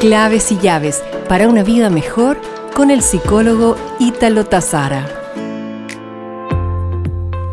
[0.00, 2.40] Claves y llaves para una vida mejor
[2.74, 5.06] con el psicólogo Ítalo Tazara.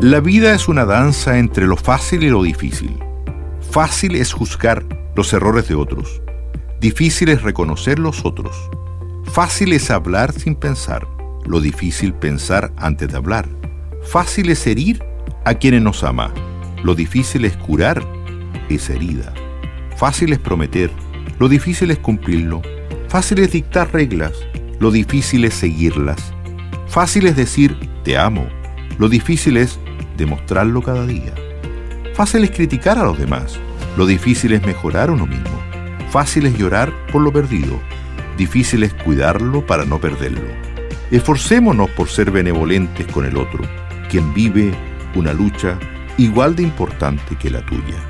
[0.00, 2.98] La vida es una danza entre lo fácil y lo difícil.
[3.70, 6.22] Fácil es juzgar los errores de otros.
[6.80, 8.56] Difícil es reconocer los otros.
[9.24, 11.06] Fácil es hablar sin pensar.
[11.44, 13.50] Lo difícil pensar antes de hablar.
[14.02, 15.04] Fácil es herir
[15.44, 16.32] a quienes nos ama.
[16.84, 18.02] Lo difícil es curar
[18.70, 19.34] esa herida.
[19.98, 20.90] Fácil es prometer
[21.40, 22.60] lo difícil es cumplirlo.
[23.08, 24.34] Fácil es dictar reglas.
[24.78, 26.34] Lo difícil es seguirlas.
[26.86, 28.46] Fácil es decir te amo.
[28.98, 29.80] Lo difícil es
[30.18, 31.34] demostrarlo cada día.
[32.12, 33.58] Fácil es criticar a los demás.
[33.96, 35.58] Lo difícil es mejorar uno mismo.
[36.10, 37.80] Fácil es llorar por lo perdido.
[38.36, 40.52] Difícil es cuidarlo para no perderlo.
[41.10, 43.64] Esforcémonos por ser benevolentes con el otro,
[44.10, 44.74] quien vive
[45.14, 45.78] una lucha
[46.18, 48.09] igual de importante que la tuya.